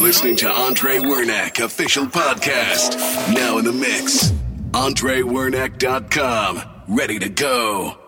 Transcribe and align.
You're 0.00 0.06
listening 0.08 0.36
to 0.36 0.48
Andre 0.50 0.96
Wernack 0.96 1.62
official 1.62 2.06
podcast. 2.06 2.96
Now 3.34 3.58
in 3.58 3.66
the 3.66 3.72
mix. 3.72 4.30
AndreWernack.com. 4.70 6.62
Ready 6.88 7.18
to 7.18 7.28
go. 7.28 7.99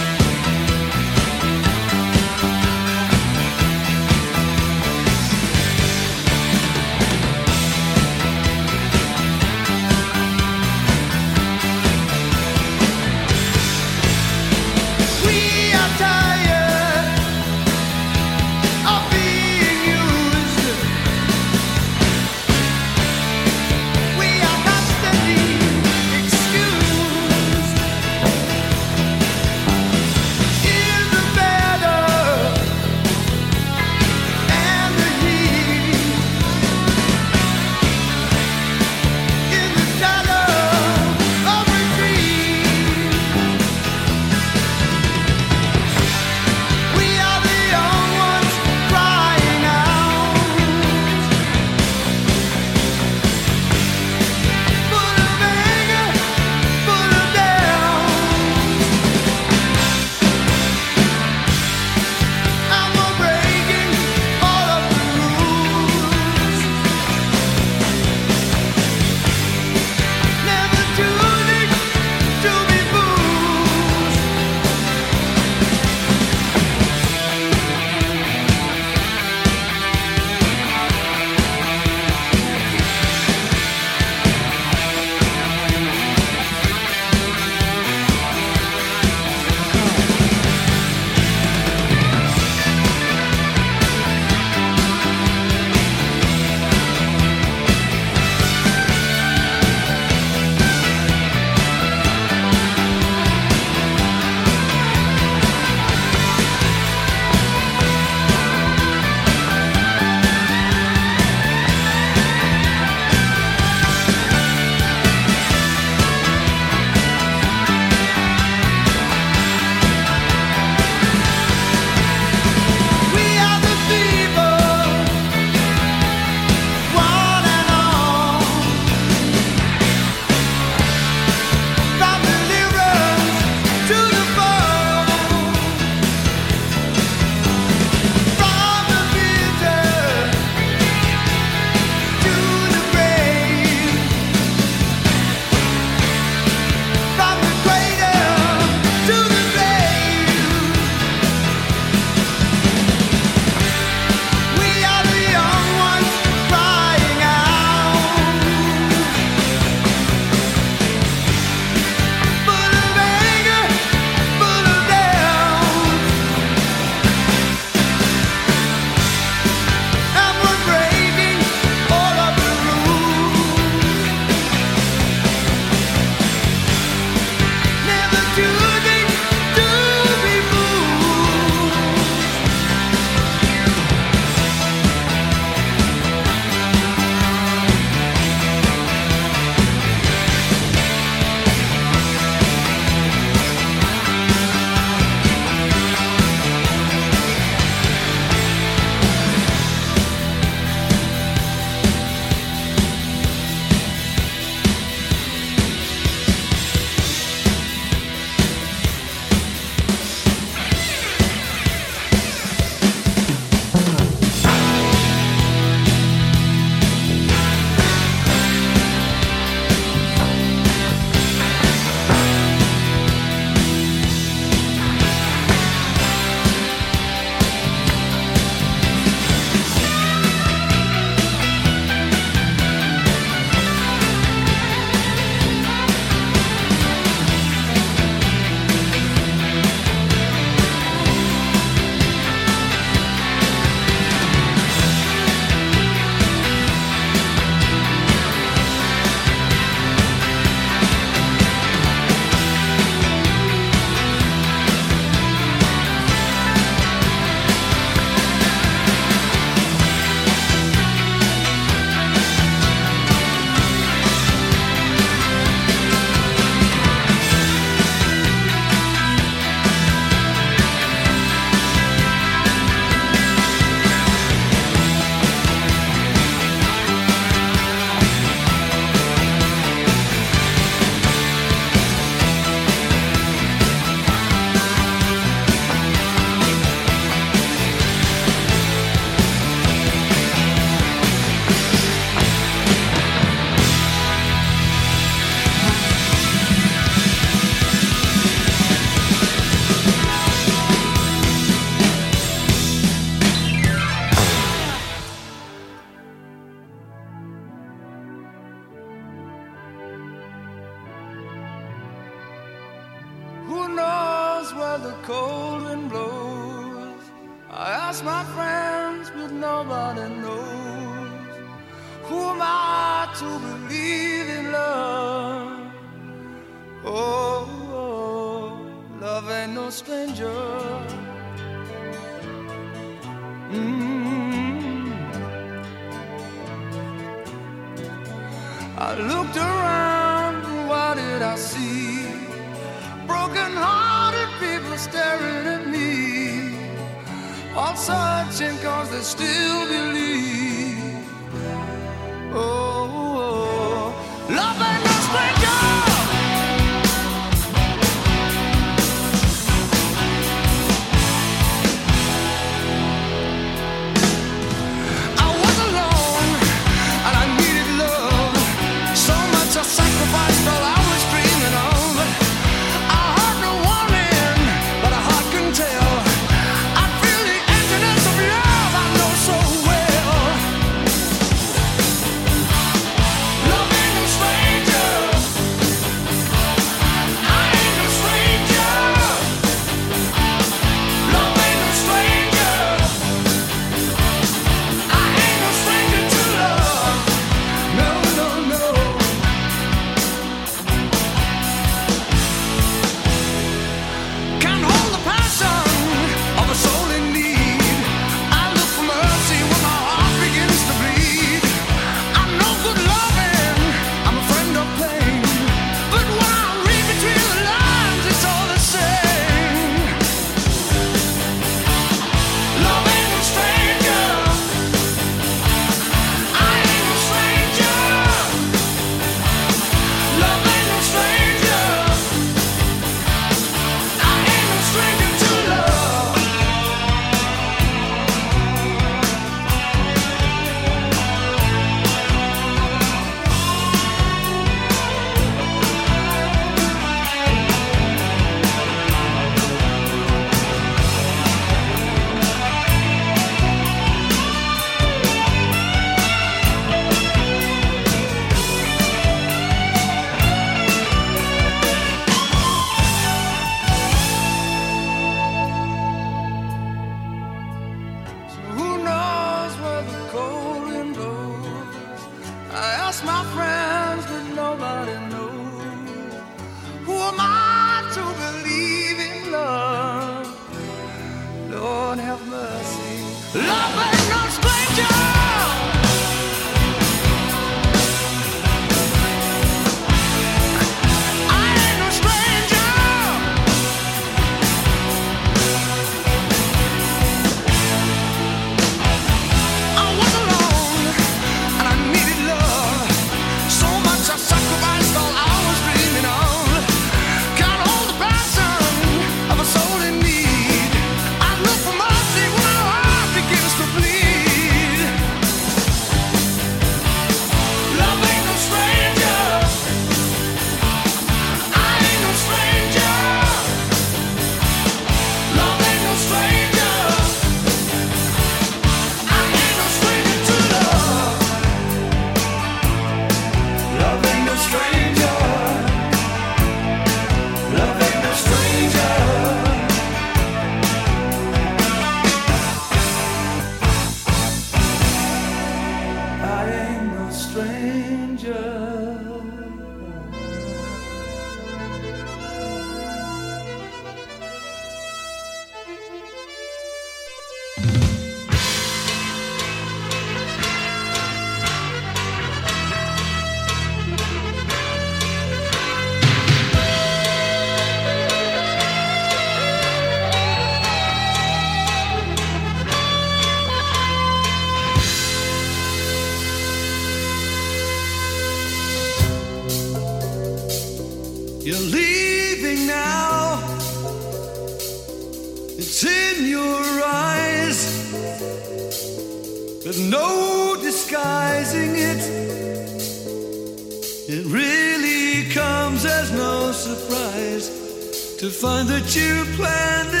To 598.21 598.29
find 598.29 598.69
that 598.69 598.95
you 598.95 599.25
planned 599.35 599.95
it 599.95 600.00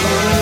Oh. 0.00 0.37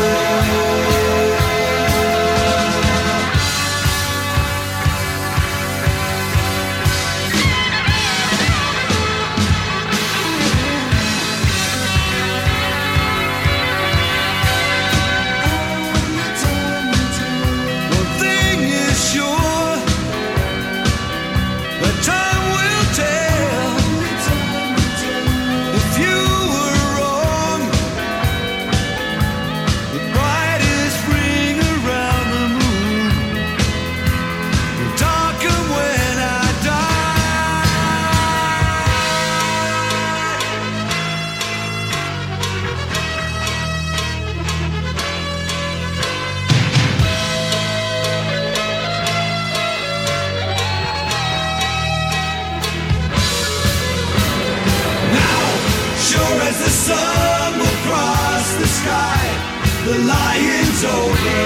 the 59.87 59.99
lying's 59.99 60.85
over. 60.85 61.37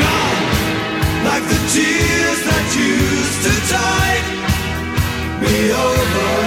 Gone, 0.00 0.44
like 1.24 1.44
the 1.52 1.60
tears 1.72 2.40
that 2.48 2.66
used 2.76 3.40
to 3.46 3.52
tide 3.72 4.26
me 5.40 5.72
over. 5.72 6.45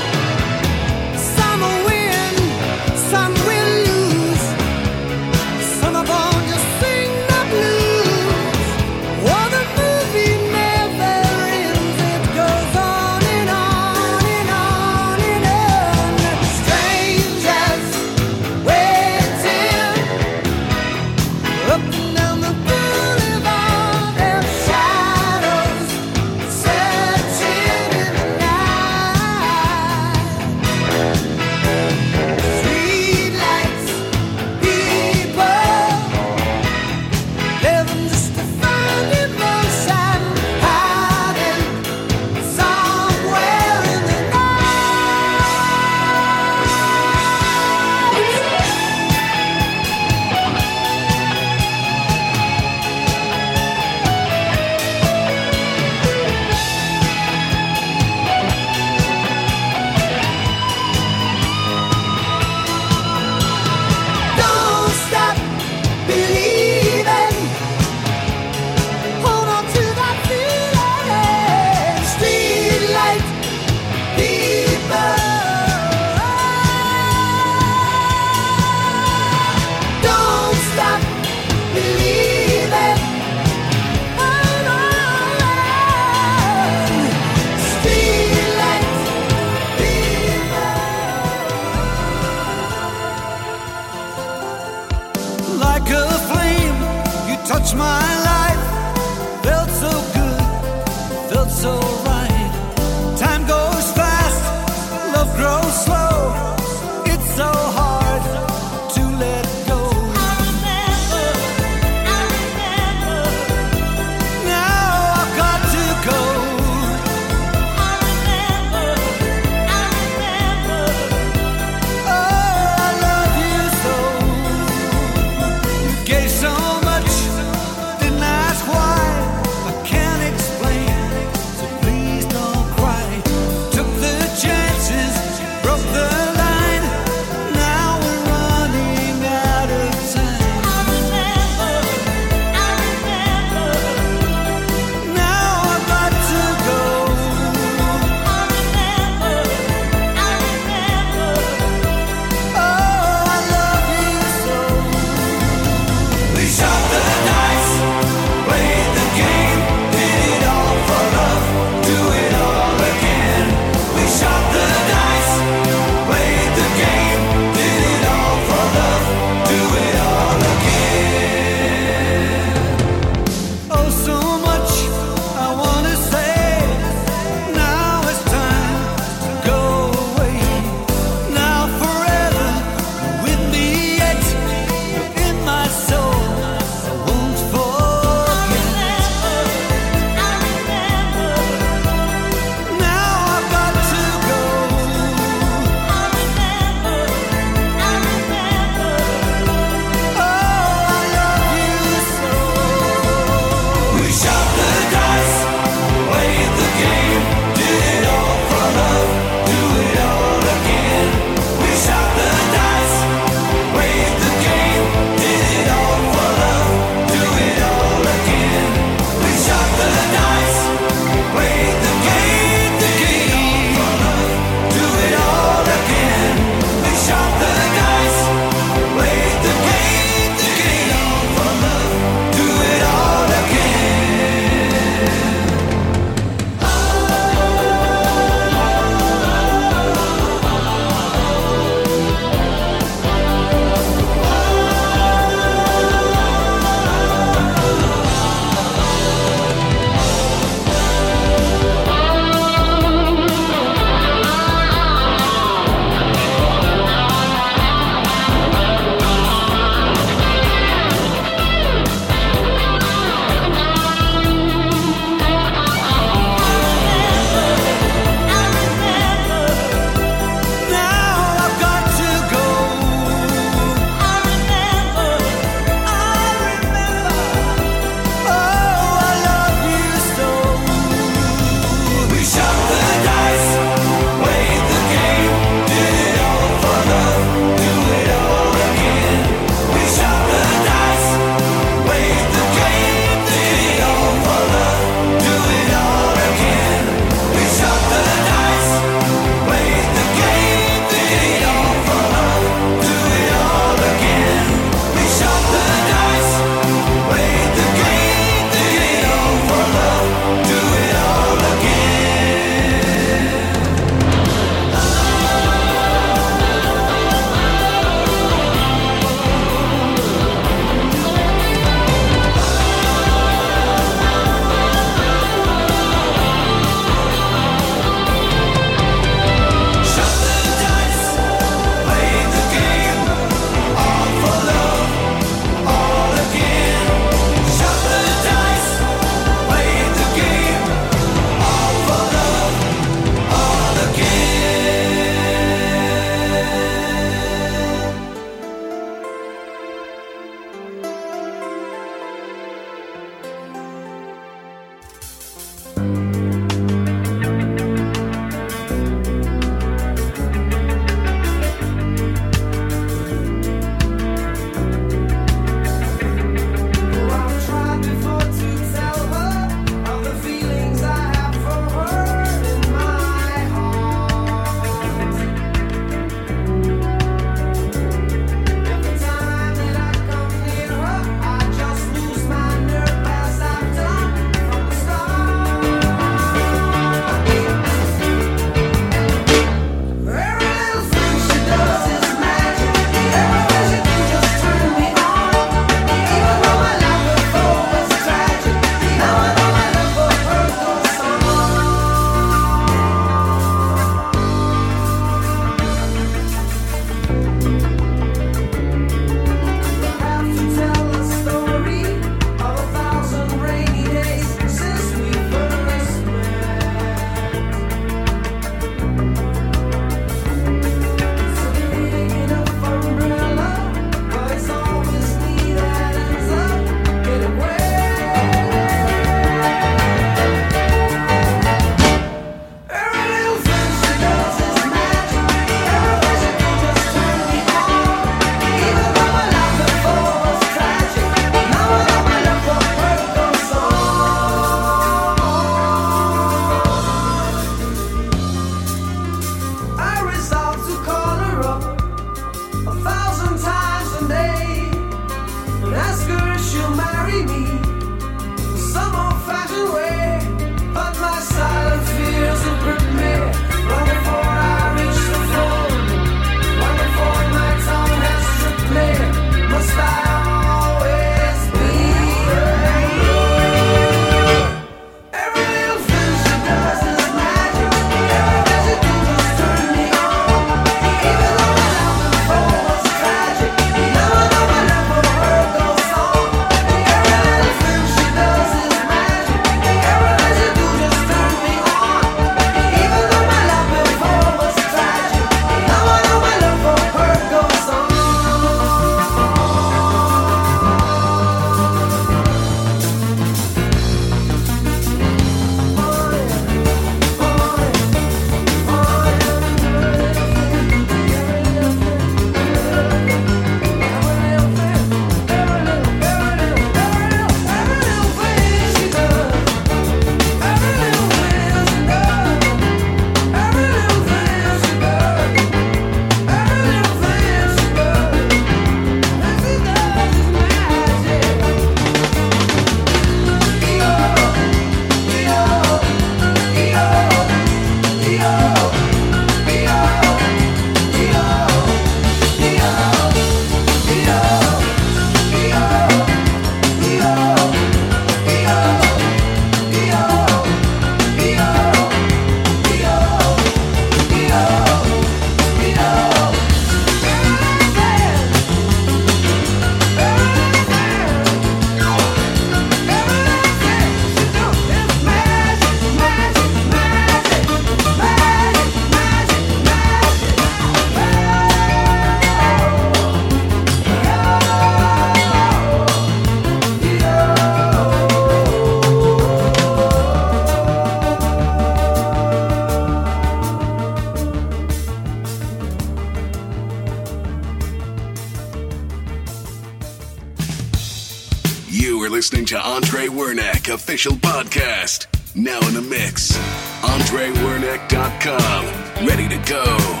official 593.71 594.13
podcast. 594.13 595.07
Now 595.35 595.59
in 595.67 595.73
the 595.73 595.81
mix. 595.81 596.37
AndreWernick.com. 596.81 599.07
Ready 599.07 599.27
to 599.29 599.37
go. 599.49 600.00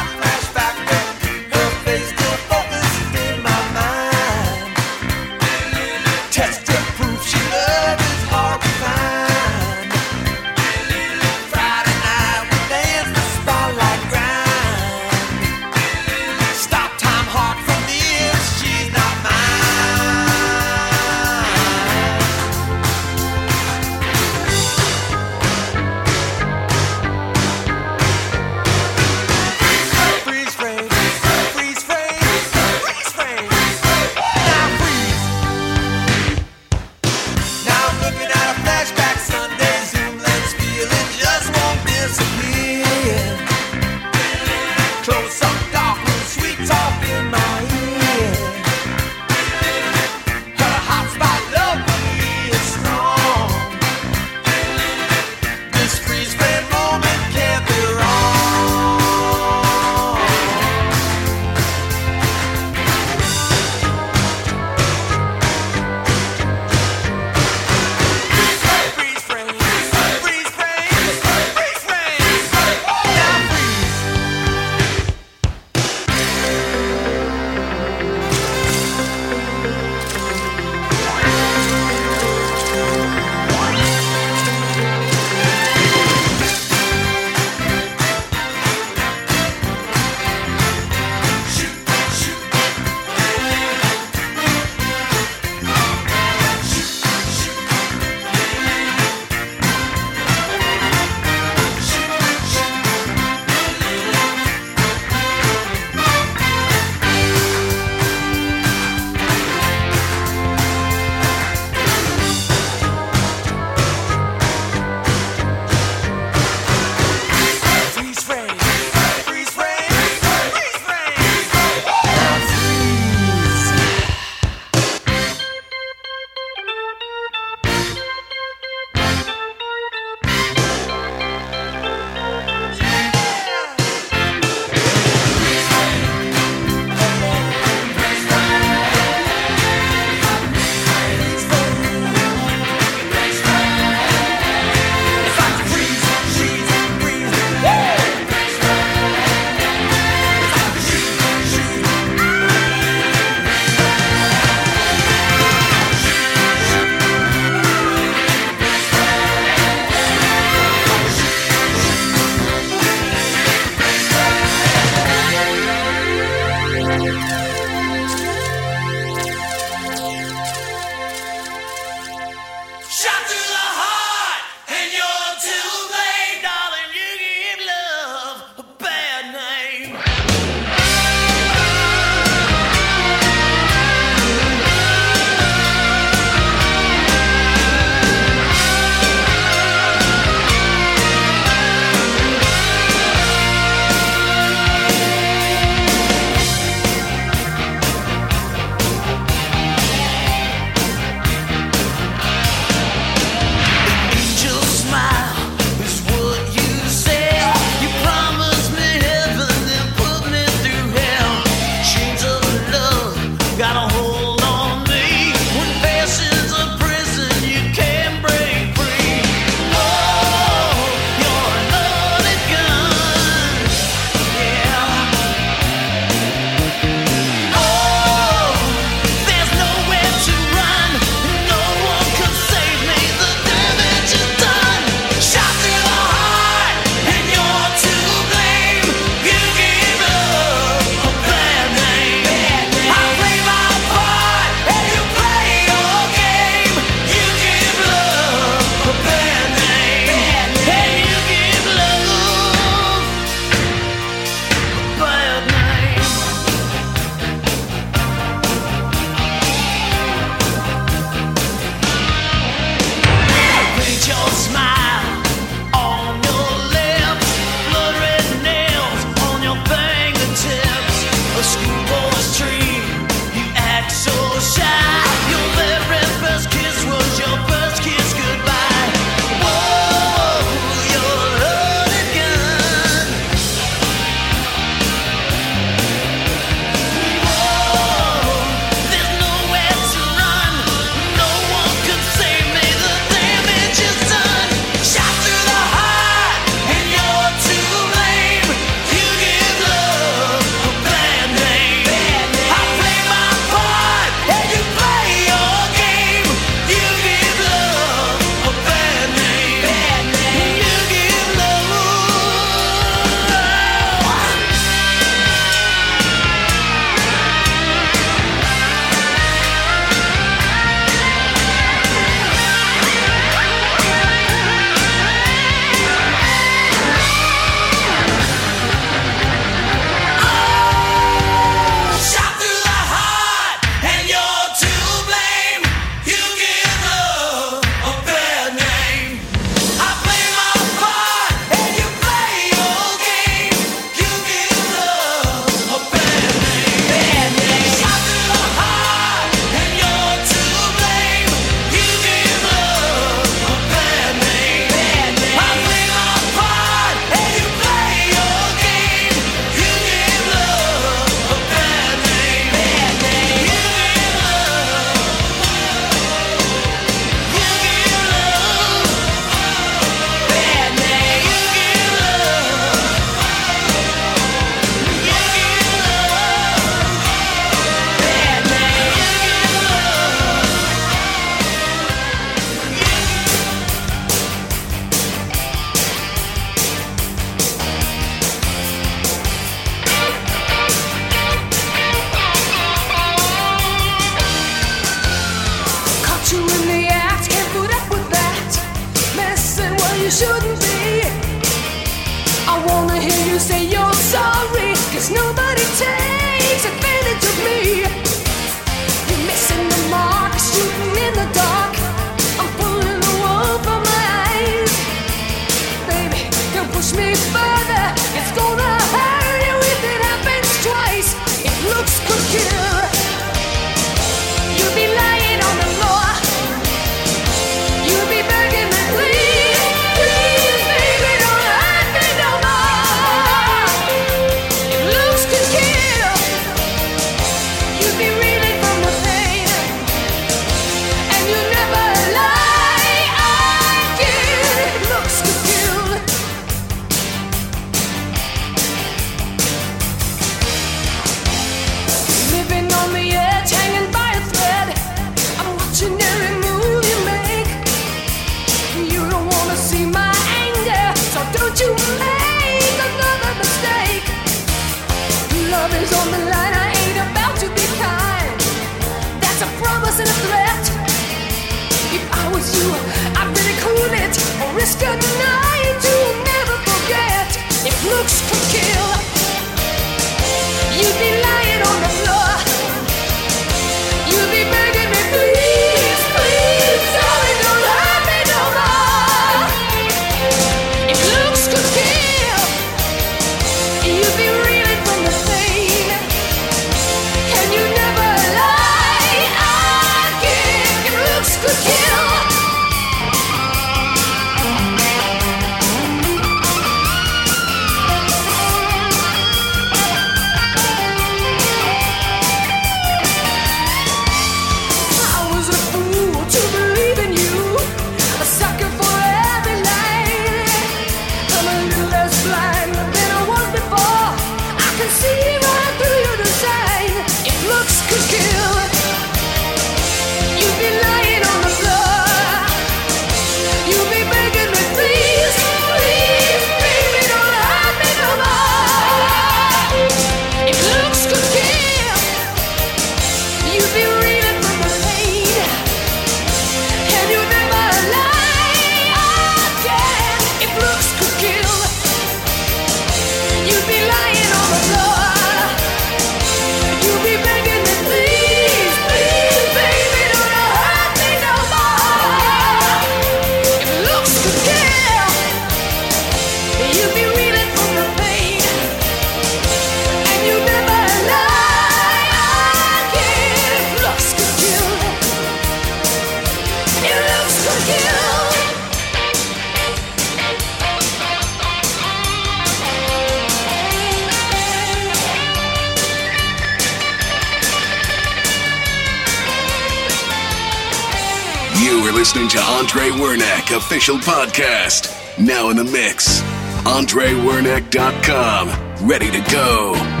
Andre 592.71 592.91
Wernick 592.91 593.53
official 593.53 593.97
podcast. 593.97 594.87
Now 595.19 595.49
in 595.49 595.57
the 595.57 595.65
mix. 595.65 596.21
AndreWernick.com. 596.63 598.87
Ready 598.87 599.11
to 599.11 599.19
go. 599.29 600.00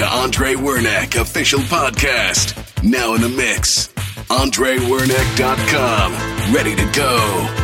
To 0.00 0.06
Andre 0.06 0.54
Wernick 0.54 1.20
official 1.20 1.60
podcast. 1.60 2.56
Now 2.82 3.14
in 3.14 3.20
the 3.20 3.28
mix. 3.28 3.88
AndreWernick.com. 4.30 6.54
Ready 6.54 6.74
to 6.74 6.90
go. 6.92 7.59